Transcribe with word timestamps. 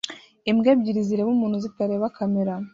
Imbwa 0.49 0.67
ebyiri 0.73 1.07
zireba 1.07 1.29
umuntu 1.35 1.57
zitareba 1.65 2.13
kamera 2.17 2.53